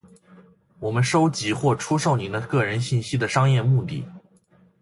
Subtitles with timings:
[0.79, 4.03] 我们收集或出售您的个人信息的商业目的；